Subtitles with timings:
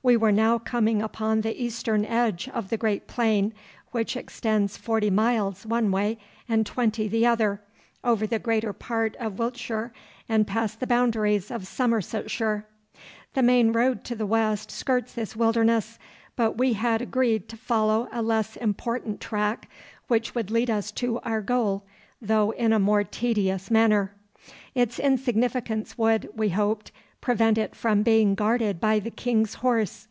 [0.00, 3.52] We were now coming upon the eastern edge of the great plain,
[3.90, 7.60] which extends forty miles one way and twenty the other,
[8.04, 9.92] over the greater part of Wiltshire
[10.28, 12.64] and past the boundaries of Somersetshire.
[13.34, 15.98] The main road to the West skirts this wilderness,
[16.36, 19.68] but we had agreed to follow a less important track,
[20.06, 21.82] which would lead us to our goal,
[22.22, 24.14] though in a more tedious manner.
[24.76, 30.06] Its insignificance would, we hoped, prevent it from being guarded by the King's horse.